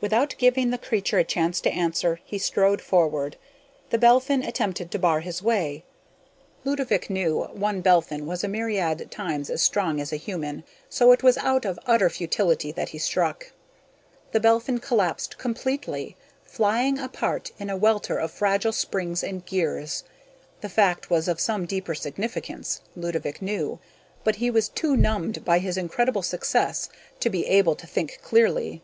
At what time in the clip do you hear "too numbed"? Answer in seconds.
24.70-25.44